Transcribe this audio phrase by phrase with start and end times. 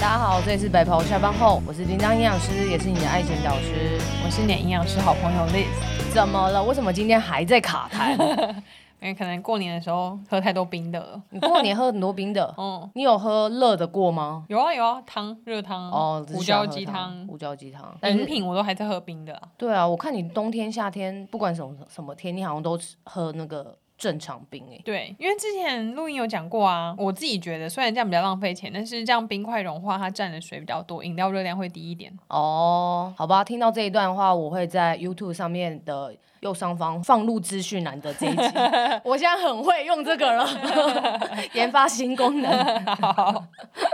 [0.00, 5.66] 大家好，这里是北跑下班后，我是叮当营养师，也是你的爱情导师，我是你的营养师好朋友 Liz。
[6.14, 6.64] 怎么了？
[6.64, 8.16] 为什么今天还在卡痰？
[9.02, 11.22] 因为可能过年的时候喝太多冰的了。
[11.28, 12.54] 你过年喝很多冰的？
[12.56, 14.46] 嗯，你有喝热的过吗？
[14.48, 17.94] 有啊有啊，汤热汤哦，胡椒鸡汤，胡椒鸡汤。
[18.04, 19.38] 饮品我都还在喝冰的。
[19.58, 23.76] 对啊，我看你冬天夏天不管什么什么天，你好像都喝那个。
[24.00, 32.10] 正常冰诶、欸，对，因为之前录音有讲过啊，我自己觉得虽然这样比较浪费钱，但是这样冰块融化，它占的水比较多，饮料热量会低一点。
[32.28, 38.42] 哦，好吧，听到这一段的话，我会在 YouTube 上面的右上方放入资讯栏的这一集。
[39.04, 40.48] 我现在很会用这个了，
[41.52, 42.84] 研发新功能。
[42.86, 43.44] 好，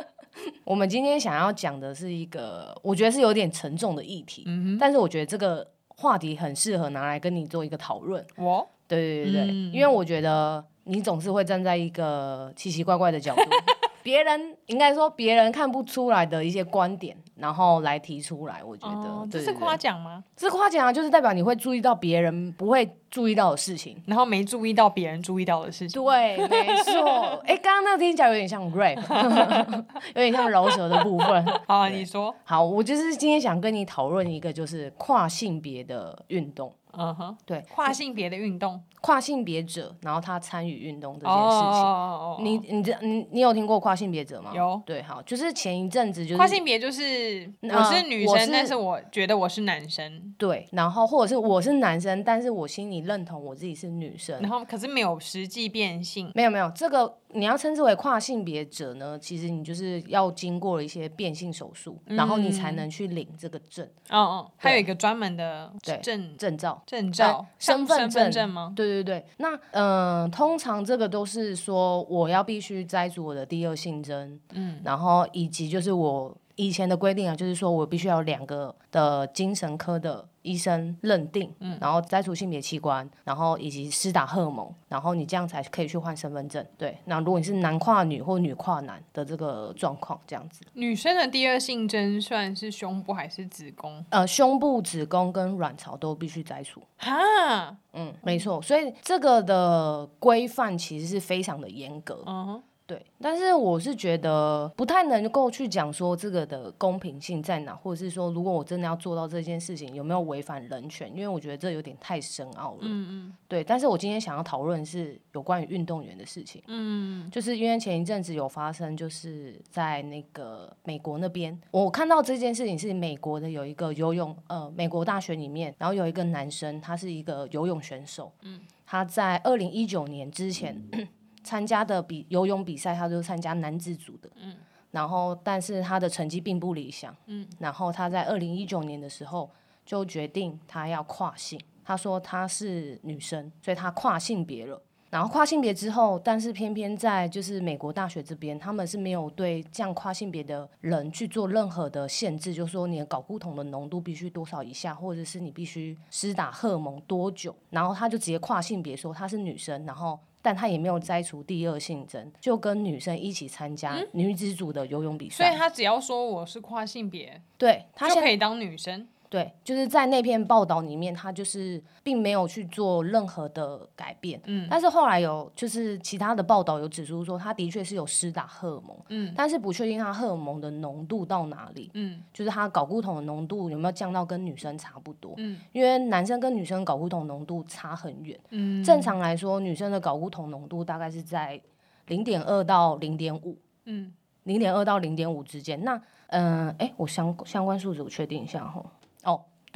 [0.63, 8.25] 我们今天想要讲的是一个，我觉得是有点沉重的议题，嗯哼，但是我觉得这个话题很适合拿来跟你做一个讨论。
[8.37, 8.65] 我。
[8.89, 13.43] 对对对对，嗯、因为我觉得你总是会站在一个奇奇怪怪的角度，
[14.03, 18.63] 别人应该说别人看不出来的一些观点，然后来提出来。
[18.63, 20.23] 我觉得、哦、对对对，这是夸奖吗？
[20.37, 26.01] 这是夸奖啊，就是代表你会注意到别人不会注意到的事情，然后没注意到别人注意到的事情。
[26.01, 27.43] 对，没错。
[27.47, 28.97] 哎，刚刚那个听起来有点像 rap，
[30.15, 31.45] 有点像饶舌的部分。
[31.67, 32.33] 好、啊，你说。
[32.45, 36.73] 好，我就是今天想跟你讨论一个，就是跨性别的运动。
[36.97, 37.37] 嗯哼，uh.
[37.45, 44.51] 对，跨性别的运动，跨性别者，然后他参与运动这件事情哦哦哦你你这你你有听过跨性别者吗？
[44.55, 57.17] 有，对，好，就是前一阵子就是跨性别，就是我是女生，呃、是但是我觉得我是男生，对，然后或者是我是男生，但是我心里认同我自己是女生，然后可是没有实际变性，没有没有这个。
[57.37, 63.87] 你要称之为跨性别者呢，其实你就是要经过了一些变性手术，嗯、然后你才能去领这个证。
[64.09, 68.73] 哦哦，对还有一个专门的证证证照，证照身份证，证吗？
[68.75, 69.25] 对对对。
[69.37, 80.29] 那嗯、呃，通常这个都是说我要必须摘除我的第二性征，嗯，然后以及就是我以前的规定啊，就是说我必须要有两个的精神科的。
[80.47, 86.65] 医生认定，嗯，然后摘除性别器官，然后以及施打荷尔蒙，然后你这样才可以去换身份证。
[86.79, 90.65] 对，那如果你是男跨女或女跨男的这个状况，这样子。
[90.75, 94.05] 女生的第二性征算是胸部还是子宫？
[94.11, 96.81] 呃，胸部、子宫跟卵巢都必须摘除。
[96.99, 102.23] 哈，嗯，没错，所以这个的规范其实是非常的严格。
[102.25, 102.63] 嗯哼。
[102.87, 111.11] 对，但是我是觉得不太能够去讲说这个的公平性在哪，或者是说如果我真的要做到这件事情，有没有违反人权？
[111.13, 112.79] 因为我觉得这有点太深奥了。
[112.83, 113.35] 嗯嗯。
[113.49, 116.63] 对，但是我今天想要讨论是有关于运动员的事情。
[116.69, 117.29] 嗯。
[117.29, 128.31] 就是因为前一阵子有发生，就是在那个美国那边，我看到这件事情是美国的有一个游泳，呃，美国大学里面，然后有一个男生，他是一个游泳选手。
[128.43, 128.61] 嗯。
[128.89, 130.81] 他在二零一九年之前。
[130.93, 131.09] 嗯
[131.47, 134.57] 参加的比游泳比赛，他就是参加男子组的，嗯，
[134.91, 139.49] 然后但是他的成绩并不理想，嗯，然后他在二零一九年的时候
[139.85, 144.83] 就决定他要跨性，他说他是女生，所以他跨性别了。
[145.09, 160.19] 然后跨性别之后，但是偏偏在就是美国大学这边，他们是没有对这样跨性别的人去做任何的限制，就是说你的睾固酮的浓度必须多少以下，或者是你必须施打荷尔蒙多久，然后他就直接跨性别说他是女生，然后。
[160.47, 165.45] 但他也没有摘除第二性征，就跟女生一起参加女子组的游泳比赛。
[165.45, 169.09] 所以他只要说我是跨性别，对，他就可以当女生。
[169.29, 174.41] 对，就是在那篇报道里面，他就是并没有去做任何的改变。
[174.45, 178.97] 嗯，但是后来有就是其他的报道有指出说，他的确是有施打荷尔蒙。
[179.09, 181.91] 嗯，但是不确定他荷尔蒙的浓度到哪里。
[181.95, 185.35] 嗯，就是他睾固酮的浓度有没有降到跟女生差不多。
[185.39, 188.39] 嗯，因为男生跟女生睾固酮浓度差很远。
[188.51, 191.61] 嗯，正常来说，女生的睾固酮浓度大概是在
[192.07, 193.59] 零点二到零点五。
[193.87, 194.13] 嗯，
[194.45, 195.83] 零点二到零点五之间。
[195.83, 198.85] 那嗯，哎、呃，我相相关数字我确定一下哈。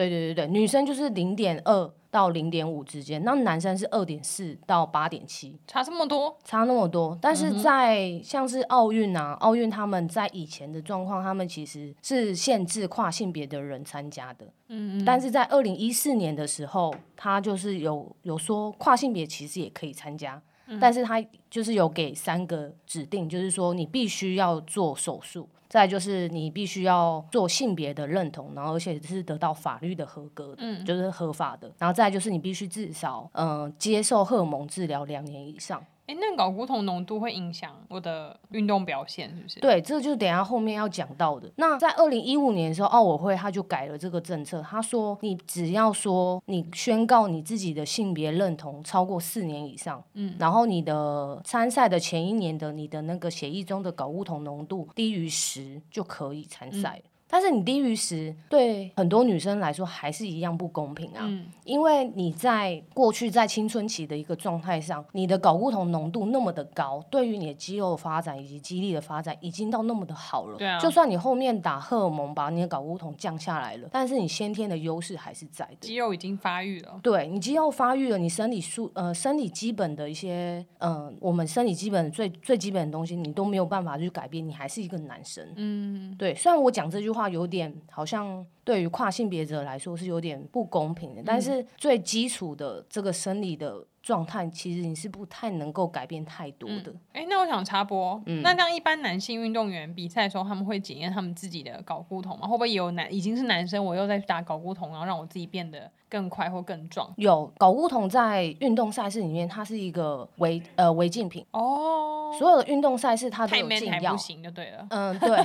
[0.00, 7.16] 哦，对对对对，女生就是零点二到零点五之间，那男生是二点四到八点七，差这么多，差那么多。
[7.20, 14.46] 但是在像是奥运啊，奥运他们在以前的状况，他们其实是限制跨性别的人参加的。
[14.68, 15.04] 嗯嗯。
[15.04, 25.48] 但是在二零一四年的时候，他就是有有说跨性别其实也可以参加，嗯、但是他就是有给三个指定，就是说你必须要做手术。
[25.70, 31.72] 再就是你必须要做性别的认同，然后而且是得到法律的合格的，嗯，就是合法的。
[31.78, 35.80] 然后再就是你必须至少嗯、呃、接受荷尔蒙治疗两年以上。
[36.10, 39.60] 哎，那睾固酮浓度会影响我的运动表现，是不是？
[39.60, 41.48] 对，这个就是等下后面要讲到的。
[41.54, 57.00] 那在二零一五年的时候，奥委会他就改了这个政策，他说你只要说你宣告你自己的性别认同超过四年以上，嗯，然后你的参赛的前一年的你的那个血液中的睾固酮浓度低于十就可以参赛。
[57.04, 61.20] 嗯但是你低于十，对很多女生来说还是一样不公平啊！
[61.22, 70.58] 嗯、因为你在过去在青春期的一个状态上，你的睾固酮浓度那么的高，对于你的肌肉发展以及肌力的发展已经到那么的好了。
[70.58, 70.80] 对啊。
[70.80, 75.76] 就算你后面打荷尔蒙把你的睾固酮降下来了，但是你先天的优势还是在的。
[75.82, 76.98] 肌肉已经发育了。
[77.00, 85.46] 对，你肌肉发育了，你生理素呃生理基本的一些呃我们生理基本最最基本的东西你都没有办法去改变，你还是一个男生。
[85.54, 86.16] 嗯。
[86.18, 87.19] 对，虽然我讲这句话。
[87.20, 96.90] 话有点好像对于跨性别者来说是有点不公平的，但是最基础的这个生理的状态，其实你是不太能够改变太多的。
[97.12, 102.48] 哎、嗯，那我想插播，嗯、那像一般男性运动员比赛的时候，他们会检验他们自己的睾固酮吗？
[102.48, 107.10] 会不会有男已经是男生，我又再去打睾固酮，然后让我自己变得更快或更壮？
[107.16, 112.34] 有睾固酮在运动赛事里面，它是一个违呃违禁品哦。
[112.38, 114.86] 所有的运动赛事它都有禁药，不行就对了。
[114.90, 115.36] 嗯，对，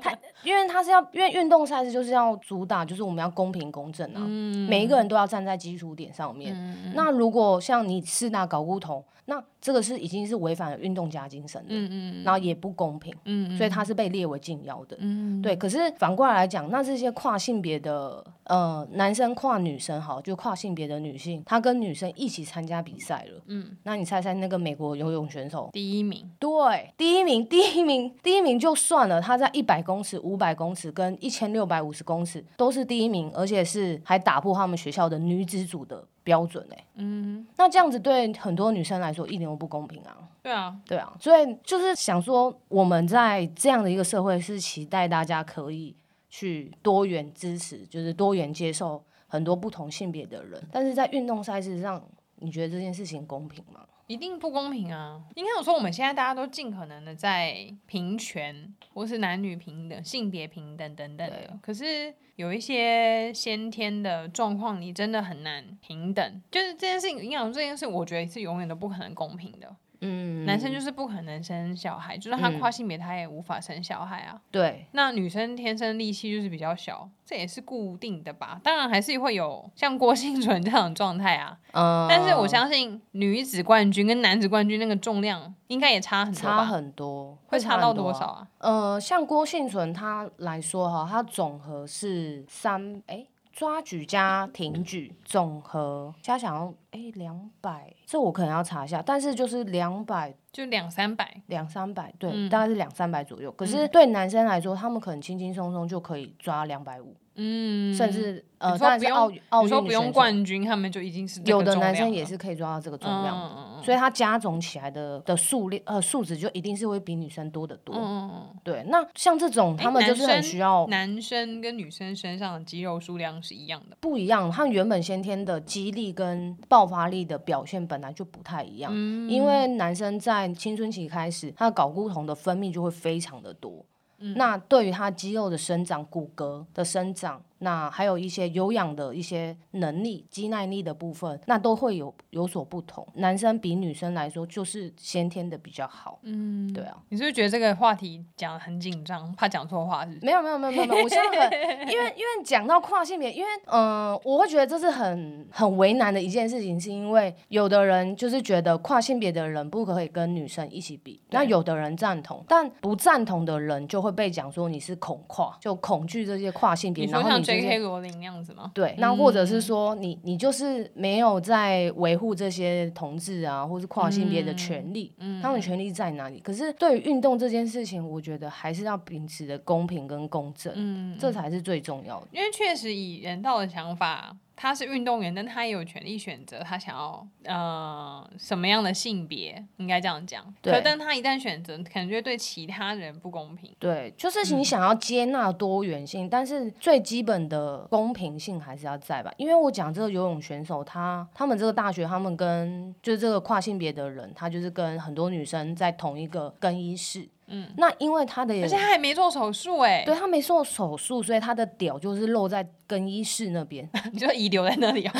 [0.00, 6.54] 它 因为它是要，因为运动赛事就是要主打，就是我们要公平公正啊，嗯、每一个人都要站在基础点上面。
[6.54, 15.54] 嗯、那如果像你吃那睾固酮，那这个是已经是违反了运动家精神的，嗯嗯，然后也不公平，嗯，所以它是被列为禁药的，嗯，对。
[15.54, 26.28] 可是反过来来讲，那这些跨性别的呃男生跨女生好，就跨性别的女性，她跟女生一起参加比赛了，嗯，那你猜猜那个美国游泳选手第一名？
[26.40, 40.16] 对，第一名， 第一名，第一名就算了，他在一百公尺、五百公尺跟一千六百五十公尺都是第一名，而且是还打破他们学校的女子组的标准哎，嗯，那这样子对很多女生来说一点都不公平啊。
[40.42, 45.94] 对啊，对啊，所以就是想说，我们在这样的一个社会是期待大家可以
[46.30, 52.02] 去多元支持，就是多元接受很多不同性别的人，但是在运动赛事上，
[52.36, 53.86] 你觉得这件事情公平吗？
[54.06, 55.22] 一定不公平啊！
[55.36, 61.56] 应该有说，我们现在大家都尽可能的在平权，或是男女平等、性别平等等等的。
[61.62, 66.42] 可是有一些先天的状况，你真的很难平等。
[66.50, 69.76] 就是这件事情，应该说这件事，我觉得是永远都不可能公平的。
[70.00, 74.32] 嗯，男生就是不可能生小孩，就算他跨性别，他也无法生小孩啊。
[74.34, 78.60] 嗯、对，那女生天生力气就是比较小，这也是固定的吧？
[78.64, 81.58] 当然还是会有像郭幸存这样的状态啊。
[81.72, 88.48] 嗯，但是我相信女子冠军跟男子冠军那个重量应该也差很多，差很多，会差到多少啊？
[88.58, 93.26] 呃，像郭幸存他来说哈，他总和是三哎。
[93.60, 96.52] 抓举加挺举总和加起来
[96.92, 103.52] 哎两百，这我可能要查一下，但是就是两百，就两三百，两三百，对，嗯、大概是两三百左右。
[103.52, 107.14] 可是对男生来说，他们可能轻轻松松就可以抓两百五。
[107.42, 117.94] 嗯，甚至呃，当然是奥奥运不用冠军，他们就已经是有的男生也是可以抓到这个重量，嗯嗯、所以他加总起来的的数量呃数值就一定是会比女生多得多。
[117.96, 133.86] 嗯、对，那像这种他们就是很需要男生，跟女生身上的肌肉数量是一样的，不一样，他们原本先天的肌力跟爆发力的表现本来就不太一样，嗯、因为男生在青春期开始，他的睾固酮的分泌就会非常的多。
[134.20, 143.06] 那对于他肌肉的生长、骨骼的生长，那还有一些有氧的一些能力、肌耐力的部分，那都会有有所不同。
[143.14, 146.20] 男生比女生来说，就是先天的比较好。
[146.24, 146.96] 嗯，对啊。
[147.08, 150.18] 你是不是觉得这个话题讲得很紧张，怕讲错话是是？
[150.22, 164.10] 没有没有没有没有，我现在很，因为因为讲到跨性别，因为嗯、呃，我会觉得这是很很为难的一件事情，是因为有的人就是觉得跨性别的人不可以跟女生一起比，那有的人赞同，但不赞同的人就会。
[164.10, 167.78] 被讲说你是恐跨，就恐惧这些跨性别，然后像 J.K.
[167.78, 168.70] 罗琳那样子吗？
[168.74, 176.40] 对，那或者是说你你就是没有在维护这些同志啊，或是跨性别的权利，嗯、他们权利在哪里？
[176.40, 182.28] 可是对于运动这件事情，我觉得还是要秉持的公平跟公正，嗯，这才是最重要的。
[182.32, 184.36] 因为确实以人道的想法。
[184.62, 190.44] 他是运动员，但他也有权利选择他想要呃什么样的性别，应该这样讲。
[190.60, 193.74] 对，但他一旦选择，可能就会对其他人不公平。
[193.78, 199.32] 对，就是你想要接纳多元性，嗯、但是最基本的公平性还是要在吧？
[199.38, 207.26] 因为我讲这个游泳选手，他他们这个大学，他们跟就是这个跨性别的人，他就是跟很多女生在同一个更衣室。
[207.50, 215.12] 嗯，那因为他的，而且他还没做手术哎，对他没做手术，所以他的屌就是露在更衣室那边， 你就遗留在那里啊？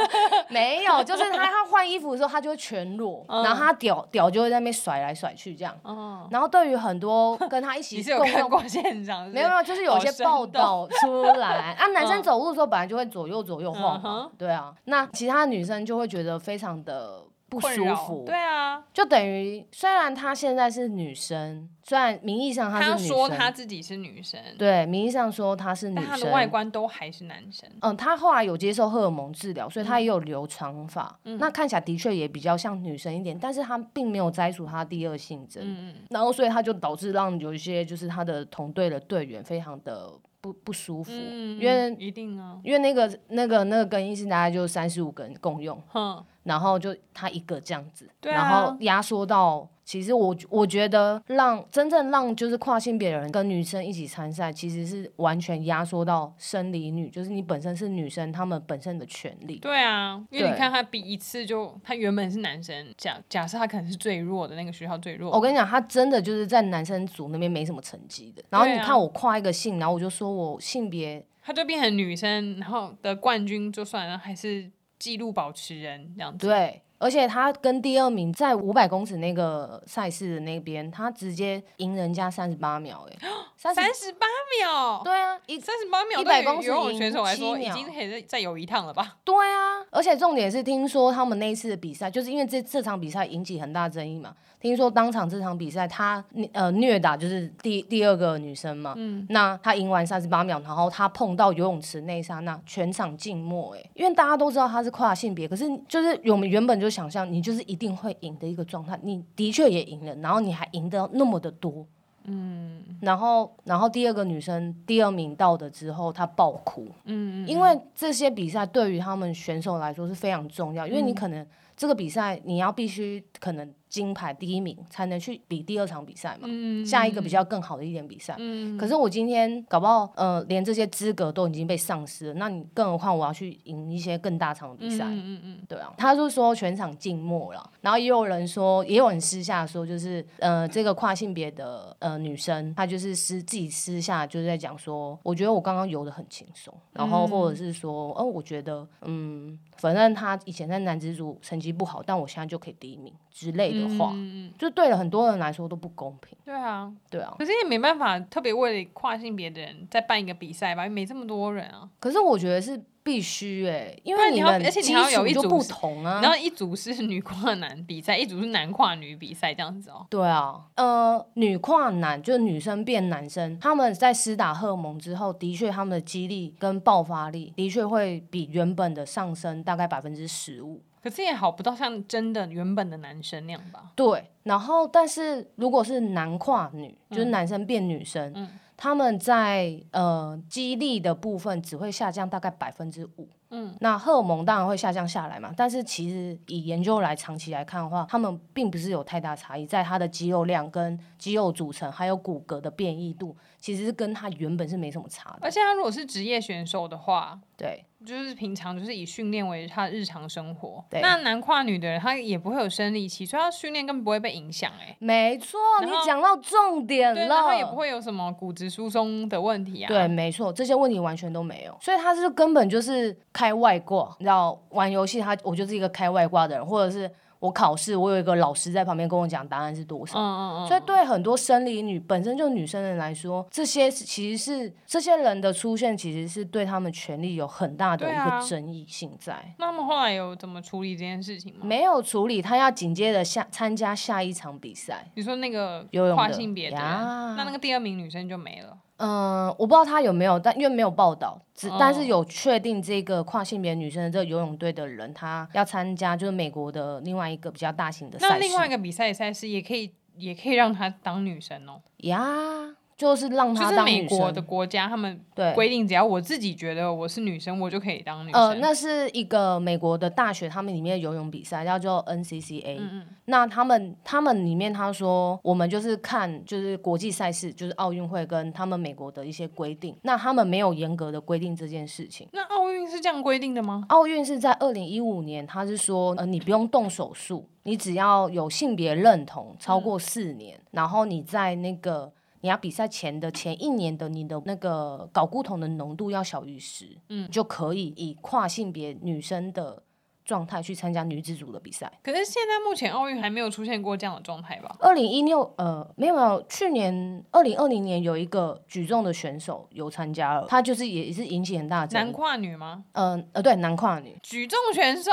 [0.48, 5.74] 没有，就是他他换衣服的时候，他就会全裸，嗯、然后他屌屌就会在那边甩来甩去这样。
[5.84, 9.34] 嗯、然后对于很多跟他一起共用，过现场是是？
[9.34, 11.72] 没有没有，就是有一些报道出来。
[11.78, 17.22] 啊， 男生走路的时候本来就会左右左右晃嘛，嗯、对啊，那其他女生就会觉得非常的。
[17.50, 27.68] 不舒服，对啊，就等于虽然她现在是女生，虽然名义上她是女生，说她自己是女生，对，名义上说她是女生，但她的外观都还是男生。
[27.80, 40.12] 嗯，她后来有接受荷尔蒙治疗，所以她也有留长发，嗯、那看起来的确也比较像女生一点，但是她并没有摘除她第二性征，嗯嗯，然后所以她就导致让有一些就是她的同队的队员非常的。
[40.42, 49.68] 不不舒服，嗯、因为一定啊，因为那个那个那个更衣室大概就三十五个人共用，哼然后就他一个这样子，啊、然后压缩到。
[49.82, 59.56] 其实我我觉得让真正让就是跨性别的人跟女生一起参赛，其实是完全压缩到生理女，就是你本身是女生，他们本身的权利。
[59.58, 65.32] 对啊，因为你看他比一次就他原本是男生，假假设他可能是最弱的那个学校最弱。
[65.32, 68.44] 我跟你讲，他真的就是在男生组那边没什么成绩的。
[68.48, 74.70] 然后你看我跨一个性，然后我就说我性别，他就变成女生，然后得冠军就算了，还是
[75.00, 76.46] 纪录保持人这样子。
[76.46, 76.82] 对。
[77.02, 83.16] 而且他跟第二名在五百公尺那个赛事的那边，他直接赢人家三十八秒， 哎，
[83.56, 84.26] 三十八
[84.60, 89.16] 秒，对啊，一三十八秒，一百公尺游泳选手来说，已经可以再再游一趟了吧？
[89.24, 94.36] 对啊，而且重点是，听说他们那一次的比赛，就是因为这这场比赛引起很大争议嘛。
[94.60, 111.86] 听说当场这场比赛，他呃虐打就是第第二个女生嘛，嗯，那他赢完三十八秒，然后他碰到游泳池那一刹那，全场静默，哎，因为大家都知道他是跨性别，可是就是我们原本就想象你就是一定会赢的一个状态，你的确也赢了，然后你还赢得那么的多，
[112.24, 123.72] 嗯，然后然后第二个女生第二名到的之后，她爆哭，嗯，嗯，因为这些比赛对于他们选手来说是非常重要，因为你可能这个比赛你要必须可能。
[123.90, 128.36] 金牌第一名才能去比第二场比赛嘛，嗯、下一个比较更好的一点比赛。
[128.38, 132.34] 嗯、可是我今天搞不好，呃，连这些资格都已经被丧失了。
[132.34, 135.04] 那你更何况我要去赢一些更大场的比赛？
[135.06, 135.92] 嗯嗯嗯，对啊。
[135.98, 149.58] 他就说全场静默了，然后也有人说，也有人私下说，就是呃，这个跨性别的呃女生，她就是私自己私下就是在讲说，我觉得我刚刚游的很轻松，然后或者是说，哦、呃，我觉得嗯。
[149.80, 156.36] 反正他以前在男子组成绩不好，但我现在就可以第一名之类的话，嗯、就对了很多人来说都不公平。
[156.44, 157.34] 对啊，对啊。
[157.38, 161.88] 可是也没办法，特别为了跨性别的人再办一个比赛吧，没这么多人啊。
[161.98, 162.80] 可是我觉得是。
[163.02, 170.06] 必须哎、欸，因为你们而且你要有一组不同啊，然后一组是女跨男比赛，一组是男跨女比赛这样子哦。
[170.10, 180.82] 对啊，呃，女跨男就是女生变男生，他们在施打荷尔蒙之后，的确他们的肌力跟爆发力的确会比原本的上升大概百分之十五。
[181.02, 183.92] 可是也好不到像真的原本的男生那样吧？
[183.96, 188.30] 对，然后但是如果是男跨女，就是男生变女生。
[188.34, 188.48] 嗯嗯
[188.82, 205.40] 他们在呃肌力的部分只会下降大概百分之五，嗯，那荷尔蒙当然会下降下来嘛，但是其实以研究来长期来看的话，他们并不是有太大差异，在他的肌肉量跟肌肉组成还有骨骼的变异度，其实是跟他原本是没什么差的。
[205.42, 207.84] 而且他如果是职业选手的话，对。
[208.06, 210.84] 就是平常就是以训练为他日常生活。
[210.88, 214.70] 对那男跨女的人他也不会有生理期，所以他训练根本不会被影响。
[214.80, 217.26] 哎，没错，你讲到重点了。
[217.26, 219.88] 然后也不会有什么骨质疏松的问题啊。
[219.88, 221.76] 对，没错，这些问题完全都没有。
[221.80, 227.10] 所以他是根本就是开外挂，你知道玩游戏他我就是一个开外挂的人，或者是。
[227.40, 230.18] 我考试，我有一个老师在旁边跟我讲答案是多少。
[230.18, 230.68] 嗯嗯嗯。
[230.68, 239.32] 所以对很多生理女本身就女生人来说，这些其实是这些人的出现，其实是对他们权利有很大的一个争议性在。
[239.32, 241.60] 啊、那么后来有怎么处理这件事情吗？
[241.62, 245.10] 没有处理，他要紧接着下参加下一场比赛。
[245.14, 248.76] 你说那个游泳跨性别那那个第二名女生就没了。
[249.02, 258.32] 嗯，我不知道他有没有，但因为没有报道，只但是有确定这个跨性别女生的这个游泳队的人，他要参加就是美国的另外一个比较大型的赛事。
[258.34, 261.80] 那另外一个比赛赛事也可以，也可以让她当女生哦。
[261.98, 262.76] 呀。
[263.00, 268.38] 就是让他当美国的国家，他们对规定，只要我自己觉得我是女生，我就可以当女生。
[268.38, 272.76] 呃，那是一个美国的大学，他们里面游泳比赛叫做 NCCA。
[272.78, 273.06] 嗯嗯。
[273.24, 279.96] 那他们他们里面他说，我们就是看就是国际赛事，就是奥运会跟他们美国的一些规定。
[280.02, 282.28] 那他们没有严格的规定这件事情。
[282.32, 283.86] 那奥运是这样规定的吗？
[283.88, 292.12] 奥运是在二零一五年，他是说，呃，你不用动手术，你只要有性别认同超过四年，嗯、然后你在那个。
[292.42, 299.82] 你要比赛前的前一年的你的那个睾固酮的浓度要小于十，嗯，就可以以跨性别女生的
[300.24, 301.92] 状态去参加女子组的比赛。
[302.02, 304.74] 可是现在目前奥运还没有出现过这样的状态吧？
[304.78, 312.84] 二零一六呃没有没有，去年二零二零年有一个举重的选手有参加了，他就是也是引起很大的男跨女吗？
[312.92, 315.12] 嗯呃对男跨女举重选手，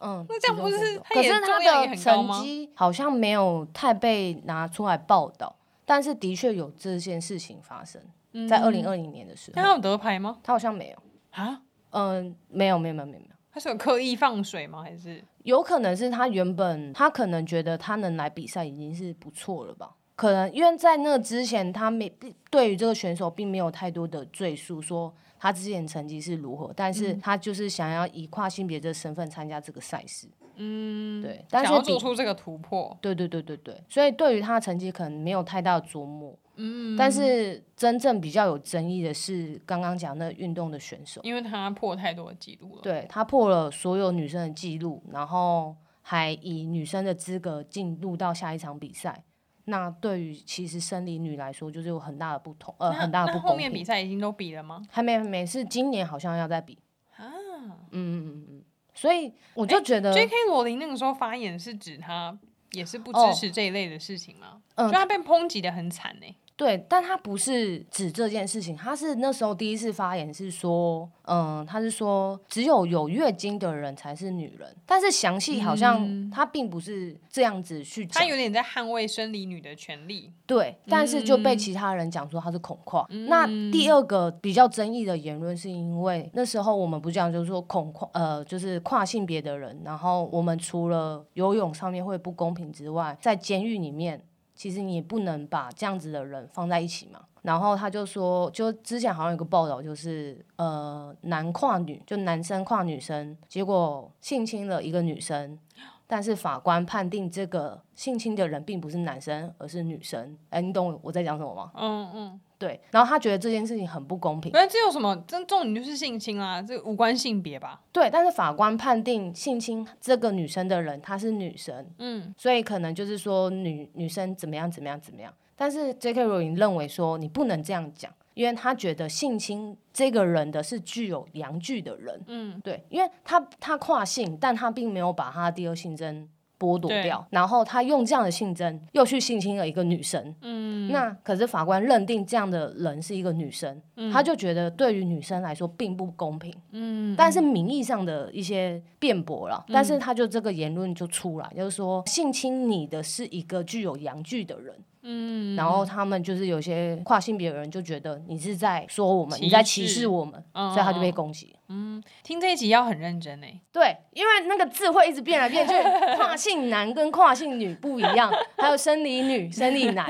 [0.00, 5.54] 嗯，那这样不是可是他的成绩好像没有太被拿出来报道。
[5.84, 8.00] 但是的确有这件事情发生，
[8.32, 9.54] 嗯、在二零二零年的时候。
[9.56, 10.38] 那他有得牌吗？
[10.42, 10.96] 他好像没有
[11.30, 11.60] 啊。
[11.90, 13.24] 嗯，没有，没有，没有，没有。
[13.52, 14.82] 他是有刻意放水吗？
[14.82, 19.94] 还是有可能是他原本他可能觉得他能来比赛已经是不错了吧？
[20.16, 22.08] 可能因为在那之前他没
[22.50, 30.26] 对于这个选手并没有太多的赘述，说他之前成绩是如何，但是他就是想要以跨性别的身份参加这个赛事。
[30.56, 49.22] 嗯，对，但是想要做出这个突破，对对对对对，所以对于他的成绩可能没有太大的琢磨，嗯，但是真正比较有争议的是刚刚讲那个运动的选手，因为他破太多的记录了，对，他破了所有女生的记录，然后还以女生的资格进入到下一场比赛，
[49.66, 53.50] 那对于其实生理女来说就是有很大的不同，呃，很大的不公平。
[53.50, 54.82] 后面比赛已经都比了吗？
[54.90, 56.78] 还没，没，是今年好像要再比
[57.16, 58.64] 啊，嗯嗯嗯嗯。
[58.94, 60.32] 所以我就觉得，J.K.
[60.48, 62.38] 罗琳那个时候发言是指他
[62.72, 64.62] 也是不支持这一类的事情吗？
[64.76, 66.36] 嗯，就他被抨击的很惨呢、欸。
[66.56, 80.32] 对，但他不是指这件事情，他是那时候第一次发言是说，嗯，他是说只有有月经的人才是女人，但是详细好像他并不是这样子去讲，他有点在捍卫生理女的权利。
[80.46, 83.04] 对，但是就被其他人讲说他是恐跨。
[83.10, 94.22] 嗯、那第二个比较争议的言论是因为那时候我们不讲，就是说恐跨，呃，就是跨性别的人，然后我们除了游泳上面会不公平之外，在监狱里面。
[94.64, 97.20] 其实你不能把这样子的人放在一起嘛。
[97.42, 105.58] 然后他就说，就之前好像有个报道，就是呃，男跨女，就男生跨女生，结果性侵了一个女生。
[106.06, 110.36] 但是法官判定这个性侵的人并不是男生，而是女生。
[110.50, 111.70] 哎，你懂我在讲什么吗？
[111.74, 112.80] 嗯嗯，对。
[112.90, 114.52] 然后他觉得这件事情很不公平。
[114.52, 115.16] 哎这有什么？
[115.26, 117.80] 这重点就是性侵啊，这无关性别吧？
[117.90, 118.10] 对。
[118.10, 125.32] 但是法官判定性侵这个女生的人她是女生，嗯，所以可能就是说女女生怎么样怎么样怎么样。
[125.56, 126.24] 但是 J.K.
[126.24, 128.12] 罗琳认为说你不能这样讲。
[128.34, 154.74] 因为他觉得性侵这个人的是具有阳具的人，嗯，对，因为他他跨性，但他并没有把他的第二性征剥夺掉，然后他用这样的性征又去性侵了一个女生，嗯，那可是法官认定这样的人是一个女生，嗯，他就觉得对于女生来说并不公平，嗯，但是名义上的一些辩驳了，嗯，但是他就这个言论就出来，就是说性侵你的是一个具有阳具的人。
[155.06, 161.54] 嗯，然后他们就是有些跨性别的人就觉得你是在说我们，你在歧视我们，嗯、所以他就被攻击。
[161.68, 163.60] 嗯，听这一集要很认真哎。
[163.70, 165.74] 对，因为那个字会一直变来变去，
[166.16, 170.08] 跨性男跟跨性女不一样， 还有生理女、生理男。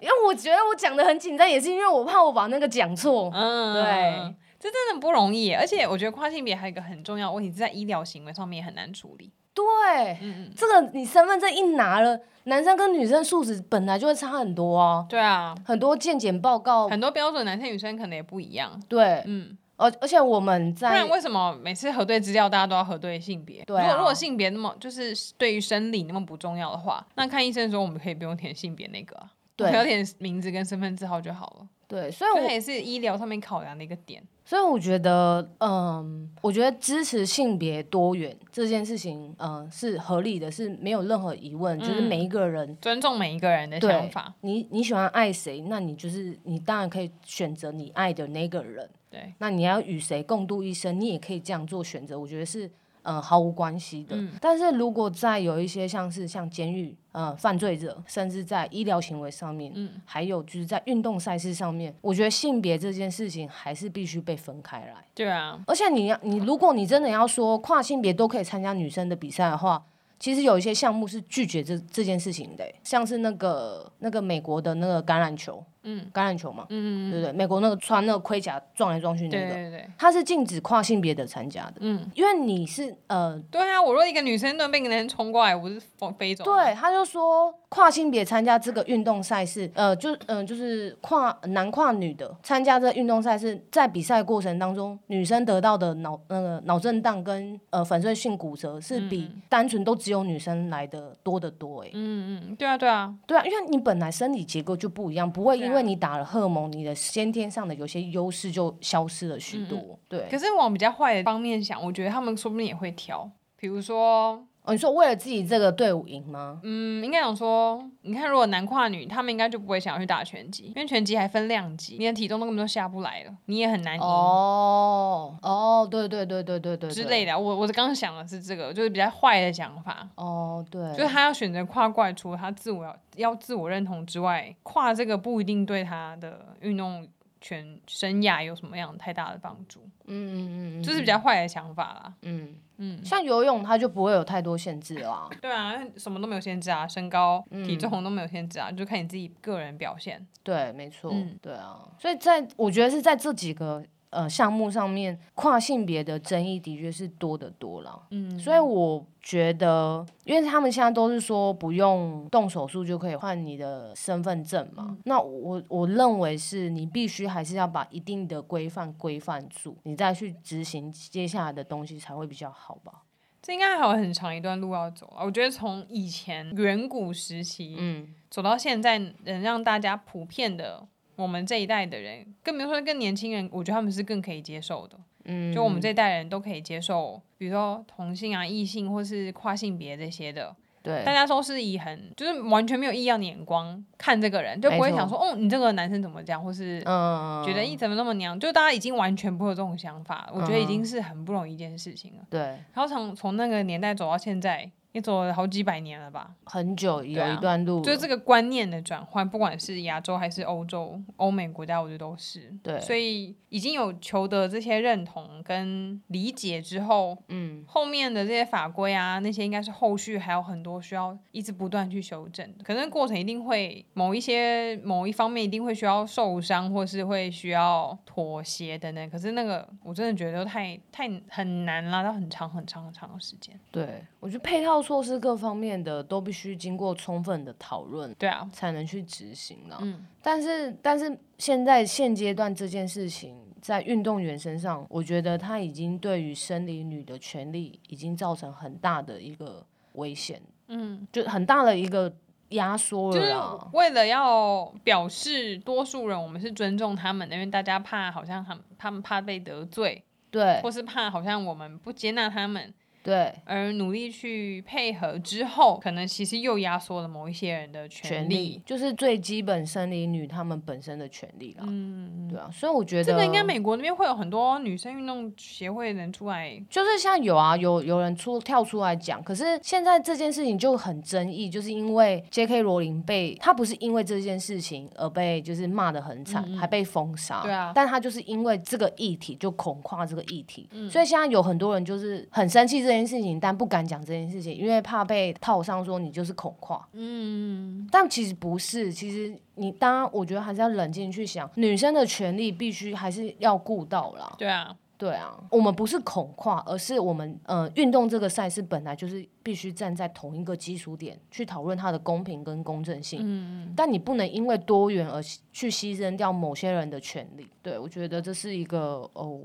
[0.00, 3.30] 因为我觉得我讲的很紧张，也是因为我怕我把那个讲错。
[3.32, 5.52] 嗯，对，这真的不容易。
[5.52, 9.32] 而且我觉得跨性别还有一个很重要的问题是在医疗行为上面也很难处理。
[9.54, 15.04] 对，嗯、这个你身份证一拿了，男生跟女生素质本来就会差很多啊。
[15.08, 18.80] 对啊，很多健检报告，很多标准，男生女生可能也不一样。
[18.88, 23.64] 对，嗯，而而且我们在，不然为什么每次核对资料大家都要核对性别？
[23.64, 29.16] 对、啊，如果如果性别那么就是对于生理那么不重要的话，那看医生的时候我们可以不用填性别那个，
[29.56, 31.66] 对，要填名字跟身份证号就好了。
[31.88, 34.22] 对，所以我也是医疗上面考量的一个点。
[34.44, 41.78] 所以我觉得，嗯，我觉得支持性别多元这件事情，嗯，是合理的，是没有任何疑问。
[41.78, 44.32] 嗯、就是每一个人尊重每一个人的想法。
[44.42, 48.88] 你你喜欢爱谁，那你就是你当然可以选择你爱的那个人。
[49.10, 52.18] 对，那你要与谁共度一生，你也可以这样做选择。
[52.18, 52.70] 我觉得是。
[53.02, 54.14] 嗯，毫无关系的。
[54.14, 65.04] 嗯、但是如果在有一些像是像监狱，呃，犯罪者，甚至在医疗行为上面，嗯，还有就是在运动赛事上面，我觉得性别这件事情还是必须被分开来。
[65.16, 69.84] 对啊，而且你要你，如果你真的要说跨性别都可以参加女生的比赛的话，
[70.20, 85.80] 其实有一些项目是拒绝这这件事情的，像是那个那个美国的那个橄榄球，嗯，橄榄球嘛，嗯嗯对对，美国那个穿那个盔甲撞来撞去那个，对对对，他是禁止跨性别的参加的，嗯，因为你是呃，对啊，我若一个女生能被一个男生冲过来，我是
[86.18, 86.44] 飞走。
[86.44, 109.78] 对，他就说跨性别参加这个运动赛事，呃，就嗯、呃，就是跨男跨女的参加这个运动赛事，在比赛过程当中，女生得到的脑那个脑震荡跟呃粉碎性骨折是比单纯都只有女生来的多得多，哎，嗯嗯，对啊对啊，对啊，因为你本来生理结构就不一样，不会因为你打了荷尔蒙，你的先天上的有些优势就消失了许多。
[109.78, 114.44] 嗯、对，可是往比较坏的方面想，我觉得他们说不定也会挑，比如说。
[114.68, 116.60] 哦、你说为了自己这个队伍赢吗？
[116.62, 124.00] 嗯，应该讲说，你看，如果男跨女，他们应该就不会想要去打拳击，因为拳击还分量级，你的体重都根本都下不来了，你也很难赢。
[124.02, 127.38] 哦哦，对对对对对对，之类的。
[127.38, 130.06] 我我刚刚想的是这个，就是比较坏的想法。
[130.16, 137.08] 哦，对，就是他要选择跨过来，除了他自我要要自我认同之外，跨这个不一定对他的运动
[137.40, 139.80] 全生涯有什么样太大的帮助。
[140.06, 142.14] 嗯嗯嗯，就是比较坏的想法啦。
[142.22, 142.56] 嗯。
[142.80, 145.28] 嗯，像游泳，它就不会有太多限制啦。
[145.42, 150.24] 对啊，什么都没有限制啊，身高、嗯、体重都没有限制啊，就看你自己个人表现。
[150.44, 151.10] 对，没错。
[151.12, 153.84] 嗯、对啊，所以在我觉得是在这几个。
[154.10, 173.02] 呃，项目上面跨性别的争议的确是多得多了，嗯，所以我觉得，因为他们现在都是说不用动手术就可以换你的身份证嘛，嗯、那我我认为是你必须还是要把一定的规范规范住，你再去执行接下来的东西才会比较好吧。
[173.42, 180.86] 这应该还有很长一段路要走啊，我觉得从以前远古时期，嗯，走到现在，能让大家普遍的。
[181.18, 184.96] 我们这一代的人，更别说更年轻人，我觉得他们是更可以接受的。
[185.24, 190.54] 嗯，就我们这一代人都可以接受，比如说同性啊、异性或是跨性别这些的。
[190.80, 198.38] 对，大家都是以很就是完全没有异样的眼光看这个人，就不会想说，哦，你这个男生怎么这样，或是嗯，觉得你怎么那么娘？
[198.38, 202.22] 就大家已经完全不会有这种想法，我觉得已经是很不容易一件事情了。
[202.30, 204.70] 对，然后从从那个年代走到现在。
[204.92, 212.50] 也走了好几百年了吧，很久有一段路，就是这个观念的转换，不管是亚洲还是欧洲、欧美国家，我觉得都是。
[212.62, 222.46] 对，所以已经有求得这些认同跟理解之后，嗯，后面的这些法规啊，那些应该是后续还有很多需要一直不断去修正。
[222.56, 233.54] 的，可能过程一定会某一些某一方面一定会需要受伤，或是会需要妥协等等，可是那个我真的觉得太太很难了，要很长很长很长的时间。
[233.70, 234.77] 对，我觉得配套。
[234.82, 239.78] 措施各方面的都必须经过充分的讨论，对啊，才能去执行了。
[239.80, 252.12] 嗯，但是但是现在现阶段这件事情在运动员身上，我觉得他已经对于生理女的权利已经造成很大的一个危险，嗯，就很大的一个
[252.50, 253.68] 压缩了啦。
[253.72, 262.72] 为了要表示多数人我们是尊重他们的，因为大家怕好像他们他们怕被得罪，对，或是怕好像我们不接纳他们。
[263.02, 271.64] 对，而努力去配合之后，可能其实又压缩了某一些人的权利，就是最基本生理女她们本身的权利啦。
[271.66, 279.22] 嗯，对啊，所以我觉得这个应该美国那边会有很多女生运动协会的人出来，就是像有啊，有有人出跳出来讲。
[279.22, 282.62] 可是现在这件事情就很争议，就是因为 J.K.
[282.62, 287.42] 罗琳被她不是因为这件事情而被就是骂的很惨，嗯、还被封杀。
[287.42, 296.88] 对啊，但她就是因为这个议题就恐跨这个议题，嗯、所以现在有很多人就是很生气这件事情，但不敢讲这件事情，因为怕被套上说你就是恐跨。
[296.94, 304.34] 嗯，但其实不是，其实你当然我觉得还是要冷静去想，女生的权利必须还是要顾到啦。
[304.38, 313.20] 对啊，对啊，我们不是恐跨，而是我们呃运动这个赛事本来就是必须站在同一个基础点去讨论它的公平跟公正性。
[313.22, 315.22] 嗯，但你不能因为多元而
[315.52, 317.46] 去牺牲掉某些人的权利。
[317.62, 319.38] 对，我觉得这是一个哦。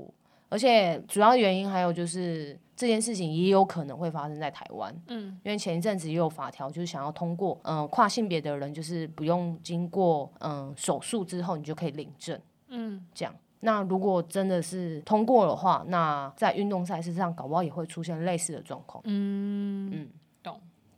[0.54, 13.34] 而且主要原因还有就是这件事情也有可能会发生在台湾，嗯，因为前一阵子也有法条，就是想要通过，嗯、呃，跨性别的人就是不用经过，嗯、呃，手术之后你就可以领证，嗯，这样。
[13.58, 20.08] 那如果真的是通过的话，那在运动赛事上搞不好也会出现类似的状况，嗯嗯。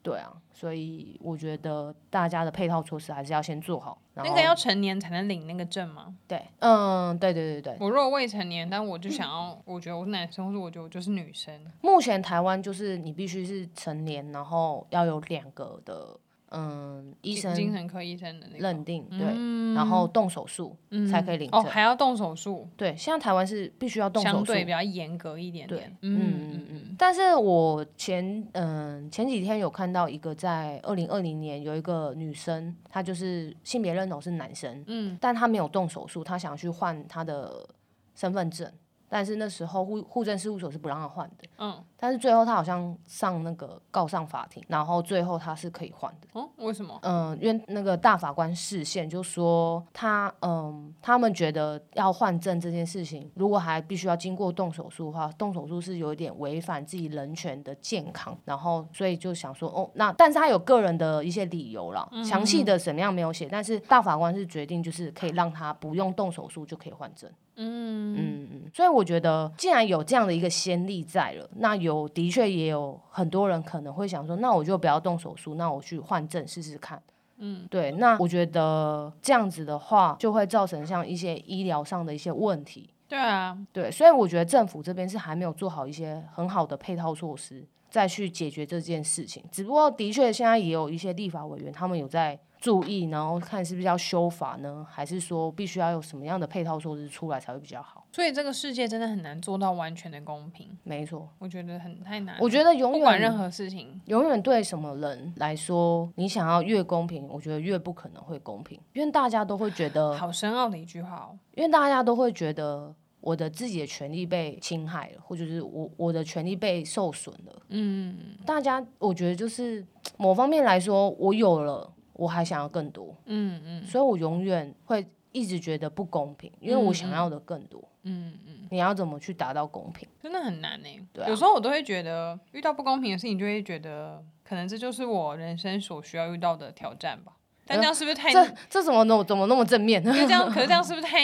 [0.06, 3.98] 对啊，所以我觉得大家的配套措施还是要先做好。
[4.14, 6.14] 那个要成年才能领那个证吗？
[6.28, 7.76] 对，嗯，对对对对。
[7.80, 11.52] 我如果未成年，但我就想要，我觉得我是男生，或者我觉得我就是女生。
[11.80, 16.16] 目前台湾就是你必须是成年，然后要有两个的
[16.50, 21.60] 嗯，医生精神科医生的那个认定，对，嗯、然后动手术、嗯、才可以领证。
[21.60, 22.68] 哦，还要动手术？
[22.76, 25.96] 对，现在台湾是必须要动手术，相对比较严格一点点。
[26.02, 26.96] 嗯嗯嗯。
[26.96, 37.68] 但是我前嗯前几天有看到一个，在二零二零年有一个女生，她就是性别认同是男生，嗯，但她没有动手术，她想去换她的
[38.14, 38.72] 身份证。
[39.08, 46.98] 但是那时候户户政事务所是不让她换的，嗯，但是最后他好像上那个告上法庭，然后最后他是可以换的，哦，为什么？
[47.02, 67.30] 嗯，因为那个大法官视线就说他，嗯，他们觉得要换证这件事情，如果还必须要经过动手术的话，动手术是有一点违反自己人权的健康，然后所以就想说，哦，那但是他有个人的一些理由啦，嗯、详细的怎么样没有写，但是大法官是决定就是可以让他不用动手术就可以换证。
[67.58, 77.02] 嗯嗯嗯，所以我觉得，既然有这样的一个先例在了，那有的确也有很多人可能会想说，那我就不要动手术，那我去换证试试看。
[77.38, 82.90] 嗯，对，那我觉得这样子的话，就会造成像一些医疗上的一些问题。
[83.08, 89.44] 对啊，对，所以我觉得政府这边是还没有做好一些很好的配套措施，再去解决这件事情。
[89.52, 92.38] 只不过，的确现在也有一些立法委员，他们有在。
[92.66, 98.04] 注意，然后看是不是要修法呢，还是说必须要有什么样的配套措施出来才会比较好？
[98.10, 100.76] 所以这个世界真的很难做到完全的公平。
[100.82, 102.36] 没错，我觉得很太难。
[102.40, 111.38] 我觉得永远不管任何事情，永远对什么人来说，你想要越公平，我觉得越不可能会公平，因为大家都会觉得好深奥的一句话哦。
[111.54, 117.62] 因为大家都会觉得我的自己的权利被侵害了，或者是我我的权利被受损了。
[117.68, 121.92] 嗯，大家我觉得就是某方面来说，我有了。
[122.16, 130.08] 我还想要更多，嗯嗯，所以我永远会一直觉得不公平，因为我想要的更多，嗯嗯，你要怎么去达到公平？
[130.22, 130.88] 真的很难呢。
[131.12, 137.32] 对啊，有时候我都会觉得遇到不公平的事情，就会觉得可能这就是我人生所需要遇到的挑战吧。
[137.68, 138.32] 但这样是不是太……
[138.32, 140.00] 这这怎么那么怎么那么正面？
[140.00, 141.18] 这样，可是这样 是不是太……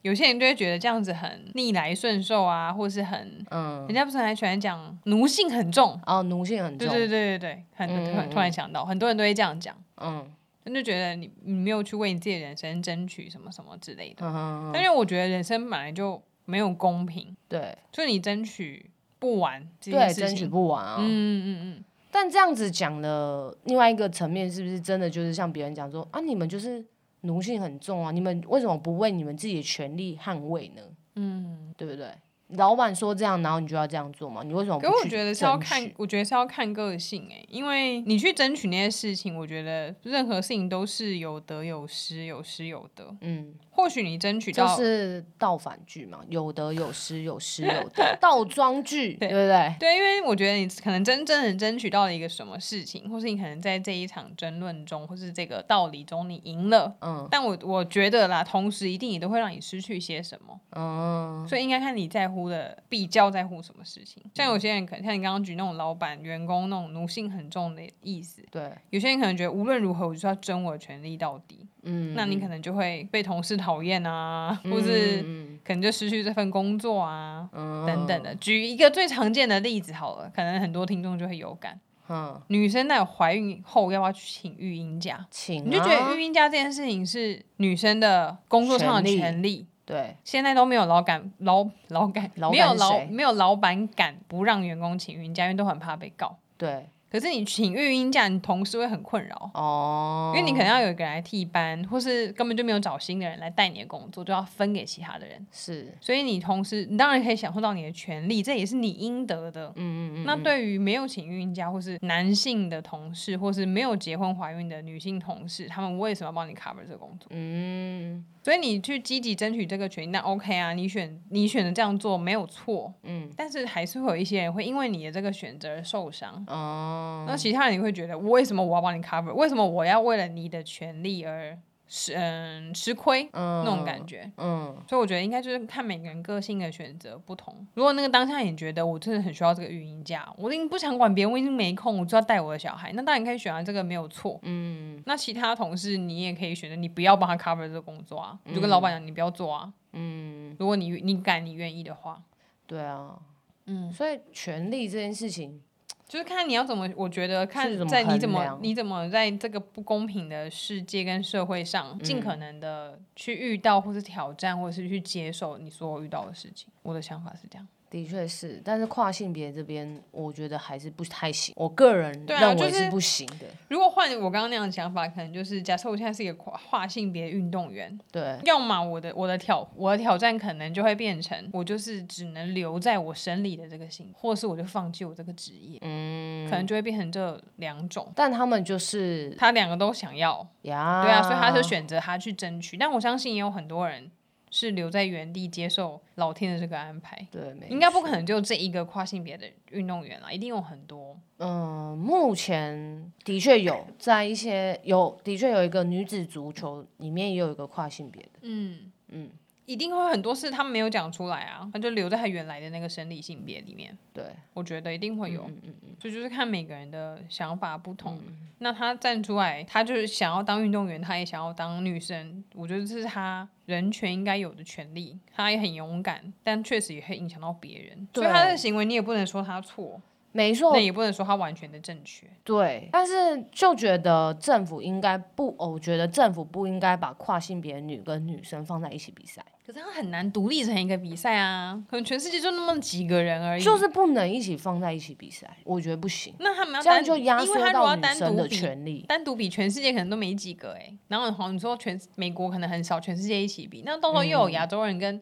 [0.00, 3.44] 有些人就会觉得这样子很逆来顺受啊，或是很……
[3.50, 9.76] 嗯，人家不是很喜欢讲奴性很重哦，奴性很重，对对对对对，很很突然想到，很多人都会这样讲。
[10.02, 10.32] 嗯，
[10.64, 14.26] 他就觉得你你没有去为你自己的人生争取什么什么之类的。
[14.26, 14.70] 嗯嗯嗯。
[14.72, 20.96] 但是我觉得人生本来就没有公平，对，所以你争取不完，对，争取不完啊。
[21.00, 21.84] 嗯嗯嗯。
[22.10, 26.84] 但这样子讲的另外一个层面，是不是真的就是像别人讲说啊，你们就是
[27.22, 30.82] 奴性很重啊，你们为什么不为你们自己的权利捍卫呢？
[31.14, 32.10] 嗯，对不对？
[32.56, 34.42] 老板说这样，然后你就要这样做吗？
[34.44, 34.78] 你为什么？
[34.78, 43.14] 可我觉得是要看，我觉得是要看个性哎、欸，因为你去争取那些事情，我觉得任何事情都是有得有失，有失有得。
[43.20, 43.54] 嗯。
[43.74, 49.74] 或许你争取到就是倒反句嘛，有得有失，有失有得， 倒装句，对不对？
[49.80, 57.26] 对，因为我觉得你可能真正的争取到了一个什么事情，或是你可能在这一场争论中，或是这个道理中你赢了，嗯。
[57.30, 61.46] 但我我觉得啦，同时一定也都会让你失去些什么，嗯。
[61.48, 64.22] 所以应该看你在乎的比较在乎什么事情。
[64.34, 68.70] 像有些人可能像你刚刚举那种老板员工那种奴性很重的意思，对。
[68.90, 71.66] 有些人可能觉得无论如何我就是要争我的权利到底。
[71.84, 75.20] 嗯，那你可能就会被同事讨厌啊，嗯、或是
[75.64, 78.32] 可能就失去这份工作啊，嗯、等等的。
[78.36, 81.80] 举一个最常见的例子好了，可能很多听众就会有感。
[82.08, 85.26] 嗯，女生在怀孕后要不要去请育婴假？
[85.30, 89.66] 请、啊，你就觉得育婴假这件事情是女生的工作上的权利？
[89.84, 96.36] 对，现在都没有老板老老板没有老没有老板敢不让员工请育婴假，因为都很怕被告。
[96.56, 96.88] 对。
[97.12, 105.46] 可是你请育婴假，你同事会很困扰哦，因为你可能要有一个人来替班，或是根本就没有找新的人来带你的工作，就要分给其他的人。
[105.52, 109.70] 是，所以你同时，你当然可以享受到你的权利，这也是你应得的。
[109.76, 110.24] 嗯嗯嗯。
[110.24, 117.28] 那对于没有请育婴假，或是男性的同事，或是没有结婚怀孕的女性同事，他们为什么要帮你 cover 这个工作？
[117.32, 118.24] 嗯。
[118.42, 129.32] 所以你去积极争取这个权益，那 OK 啊，你选你选择这样做没有错，嗯，但是还是会有一些人会因为你的这个选择而受伤，哦，那其他人你会觉得，为什么我要帮你 cover？
[129.34, 131.58] 为什么我要为了你的权利而？
[131.94, 137.54] 吃嗯吃亏那种感觉，嗯，所以我觉得应该就是看每个人个性的选择不同。
[137.74, 145.02] 如果那个当下你觉得我真的很需要这个育婴假，我已经不想管别人，我已经没空，我就要带我的小孩，那当然可以选择这个没有错，嗯。
[145.04, 150.56] 那其他同事你也可以选择，你不要帮他 cover 这个工作啊，就跟老板讲你不要做啊，嗯。
[150.58, 152.22] 如果你你敢你愿意的话，
[152.66, 153.18] 对啊，
[153.66, 153.92] 嗯。
[153.92, 155.60] 所以权利这件事情。
[156.08, 166.68] 就是看你要怎么，我觉得看在你怎么你怎么在这个不公平的世界跟社会上，尽可能的去遇到或是挑战，或是去接受你所有遇到的事情。
[166.82, 167.66] 我的想法是这样。
[167.92, 171.52] 的确是，但是跨性别这边，我觉得还是不太行。
[171.58, 173.34] 我个人认为是不行的。
[173.34, 188.10] 啊就是、如果换我刚刚那样的想法，可能就是假设我现在是一个跨跨性别运动员，对，要么我的我的挑我的挑战可能就会变成我就是只能留在我生理的这个性，或是我就放弃我这个职业，嗯，可能就会变成这两种。
[188.16, 192.78] 但他们就是他两个都想要呀，对啊，所以他就选择他去争取。
[192.78, 194.10] 但我相信也有很多人。
[194.52, 201.18] 是留在原地接受老天的这个安排，对，应该不可能就这一个跨性别的运动员了，一定有很多。
[201.38, 209.30] 嗯，目前的确有在一些有，的确有一个女子足球里面也有一个跨性别的，嗯嗯。
[209.64, 213.96] 一定会很多事他们没有讲出来啊，他就留在他原来的那个生理性别里面。
[214.12, 218.18] 对，我觉得一定会有，嗯嗯嗯，所以就是看每个人的想法不同。
[218.26, 225.18] 嗯、那他站出来，他就是想要当运动员，他也想要当女生，我觉得这是他人权应该有的权利。
[225.34, 230.00] 他也很勇敢，但确实也会影响到别人，所以他的行为你也不能说他错。
[230.32, 232.26] 没错，那也不能说他完全的正确。
[232.42, 233.12] 对，但是
[233.52, 239.44] 就觉得政府应该不，我觉得政府不应该把跨性别女跟女生放在一起比赛。
[239.64, 243.62] 可是他很难独立成一个比赛啊，可能全世界就那么几个人而已。
[243.62, 246.34] 就是不能一起放在一起比赛，我觉得不行。
[246.40, 250.98] 那他们要这样就压缩到女生的权利，单独比全世界可能都没几个哎、欸。
[251.08, 255.20] 然后好像你说全美国可能很少，全世界一起比，那到时候又有亚洲人跟。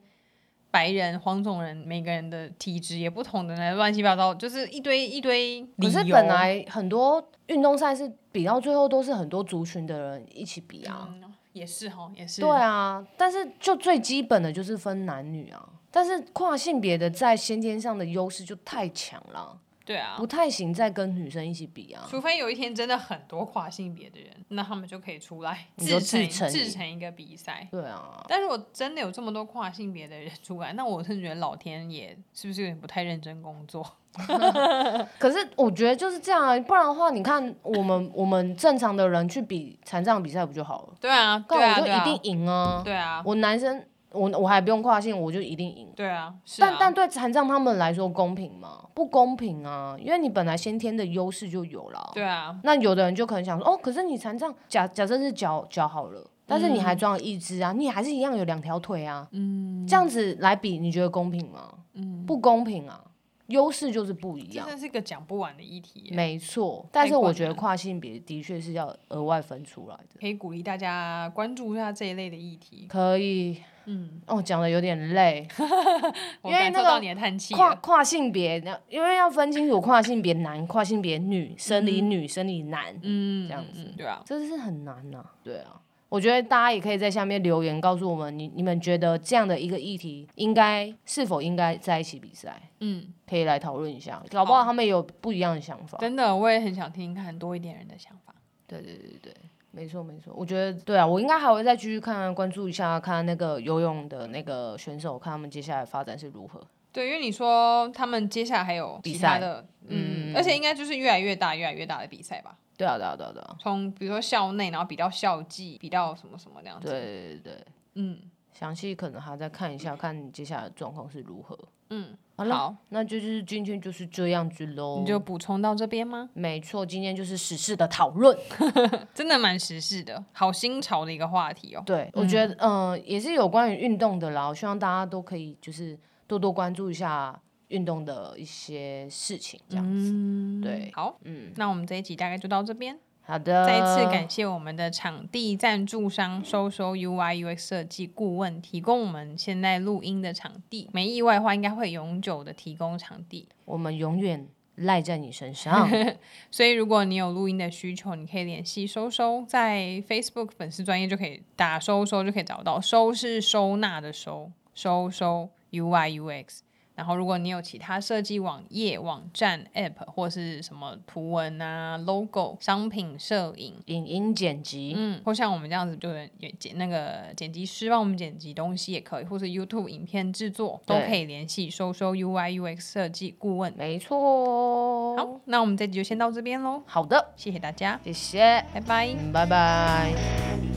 [0.70, 5.66] 白人、黄种人，每个人的体质也不同的，那乱七八糟，就是一堆一堆。
[5.78, 12.40] 可是本来很多运动赛事比到最后都是很多族群的人一起比啊，嗯、也是哈，也是。
[12.40, 19.58] 对啊，但是就最基本的就是分男女啊，但是跨性别的在先天上的优势就太强了。
[19.90, 22.06] 对啊，不太行，再跟女生一起比啊。
[22.08, 27.66] 除非有一天真的很多跨性别的人，那他们就可以出来自成制成一个比赛。
[27.72, 33.84] 对啊，但是我真的有这么多跨性别的人出来，那我是觉得老天爷是不是有点不太认真工作？
[35.18, 40.94] 可是我觉得就是这样啊，不然的话，你看我们我们正常的人去比残障比赛不就好了？
[41.00, 42.82] 对啊，对啊，我就一定赢啊。
[42.84, 43.84] 对啊，我男生。
[44.12, 45.88] 我我还不用跨性，我就一定赢。
[45.94, 48.84] 对啊，啊但但对残障他们来说公平吗？
[48.94, 52.10] 不公平啊，因为你本来先天的优势就有了。
[52.14, 59.28] 对啊，那有的人就可能想说，哦，可是你残障，假假设是脚脚好了，但是你还装了一只啊，嗯、你还是一样有两条腿啊。
[59.32, 61.72] 嗯，这样子来比，你觉得公平吗？
[61.94, 63.04] 嗯，不公平啊。
[63.46, 66.12] 优势就是不一样，这是一个讲不完的议题。
[66.12, 70.20] 没错，但是我觉得跨性别的确是要额外分出来的。
[70.20, 72.86] 可以鼓励大家关注一下这一类的议题。
[72.88, 75.46] 可以，嗯，哦，讲的有点累，
[76.44, 85.80] 因为那个跨跨性别，因为要分清楚跨性别男、跨性别女、生理女、生理男，嗯，这样子，对啊，这是很难呐，对啊。
[86.08, 92.60] 我觉得大家也可以在下面留言告诉我们，你你们觉得这样的一个议题应该是否应该在一起比赛？
[92.80, 95.98] 嗯，可以来讨论一下，搞不好他们有不一样的想法。
[95.98, 98.34] 真的，我也很想听听看多一点人的想法。
[98.66, 99.34] 对对对对，
[99.72, 100.32] 没错没错。
[100.36, 106.60] 我觉得对啊，我应该还会再继续看关注一下，看那个游泳的那个选手，看他们接下来发展是如何。
[106.92, 112.58] 对，因为你说他们接下来还有比赛的，嗯，而且应该就是越来越大、越来越大的比赛吧。
[112.76, 113.56] 对啊，对啊，对啊，对啊。
[113.60, 116.88] 从比如说校内，然后比到校际，比到什么什么那样子。
[116.88, 118.18] 对对对，嗯，
[118.52, 121.56] 详细可能还要再看一下，看接下来的状况是如何。
[121.90, 124.98] 嗯，好了，好，那就就是今天就是这样子喽。
[125.00, 126.30] 你就补充到这边吗？
[126.32, 128.34] 没错，今天就是时事的讨论，
[129.12, 131.82] 真的蛮时事的，好新潮的一个话题哦。
[131.84, 134.46] 对，我觉得，嗯、呃，也是有关于运动的啦。
[134.48, 137.38] 我希望大家都可以就是多多关注一下。
[137.70, 142.98] 运动的一些事情，这样子，嗯、对，好，嗯，那我们这一集大概就到这边。
[143.22, 155.88] 好的，再一次感谢我们的场地赞助商收收 UI UX 设计顾问提供我们现在录音的场地，没意外的话，应该会永久的提供场地，我们永远赖在你身上。
[156.50, 166.60] 所以如果你有录音的需求，你可以联系收收，在 Facebook 粉丝专业就可以打收收就可以找到，收是收纳的收，收收 UI UX。
[167.00, 183.72] 然后，如果你有其他设计网页、网站、App 或是什么图文啊、Logo、商品摄影、影音剪辑，嗯，或像我们这样子，就是剪那个剪辑师帮我们剪辑东西也可以，或是 YouTube 影片制作都可以联系收收 UI UX 设计顾问。
[183.78, 185.16] 没错。
[185.16, 186.82] 好，那我们这集就先到这边喽。
[186.84, 190.69] 好的，谢谢大家，谢谢，拜拜，拜拜。